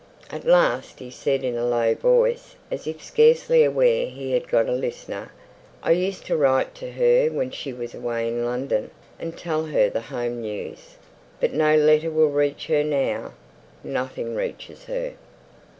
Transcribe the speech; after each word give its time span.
At 0.31 0.45
last 0.47 0.97
he 0.97 1.11
said, 1.11 1.43
in 1.43 1.55
a 1.55 1.63
low 1.63 1.93
voice, 1.93 2.55
as 2.71 2.87
if 2.87 3.03
scarcely 3.03 3.63
aware 3.63 4.07
he 4.07 4.31
had 4.31 4.47
got 4.49 4.67
a 4.67 4.71
listener, 4.71 5.31
"I 5.83 5.91
used 5.91 6.25
to 6.25 6.35
write 6.35 6.73
to 6.77 6.93
her 6.93 7.27
when 7.27 7.51
she 7.51 7.71
was 7.71 7.93
away 7.93 8.27
in 8.27 8.43
London, 8.43 8.89
and 9.19 9.37
tell 9.37 9.65
her 9.67 9.91
the 9.91 10.01
home 10.01 10.41
news. 10.41 10.95
But 11.39 11.53
no 11.53 11.75
letter 11.75 12.09
will 12.09 12.31
reach 12.31 12.65
her 12.65 12.83
now! 12.83 13.33
Nothing 13.83 14.33
reaches 14.33 14.85
her!" 14.85 15.13